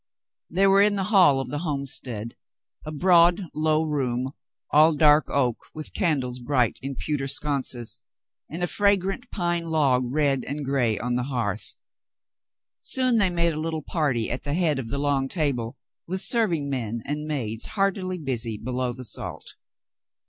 They 0.49 0.65
were 0.65 0.81
in 0.81 0.95
the 0.95 1.03
hall 1.13 1.39
of 1.39 1.49
the 1.49 1.59
homestead, 1.59 2.35
a 2.83 2.91
broad, 2.91 3.43
low 3.53 3.83
room, 3.83 4.31
all 4.71 4.95
dark 4.95 5.29
oak, 5.29 5.59
with 5.75 5.93
candles 5.93 6.39
bright 6.39 6.79
in 6.81 6.95
pewter 6.95 7.27
sconces, 7.27 8.01
and 8.49 8.63
a 8.63 8.65
fragrant 8.65 9.29
pine 9.29 9.69
log 9.69 10.03
red 10.11 10.43
and 10.43 10.65
gray 10.65 10.97
on 10.97 11.13
the 11.13 11.25
hearth. 11.29 11.75
Soon 12.79 13.17
they 13.17 13.29
made 13.29 13.53
a 13.53 13.59
little 13.59 13.83
party 13.83 14.31
at 14.31 14.41
the 14.41 14.55
head 14.55 14.79
of 14.79 14.87
the 14.87 14.97
long 14.97 15.27
table, 15.27 15.77
with 16.07 16.21
serving 16.21 16.67
men 16.67 17.03
and 17.05 17.27
maids 17.27 17.67
heartily 17.77 18.17
busy 18.17 18.57
below 18.57 18.93
the 18.93 19.05
salt. 19.05 19.53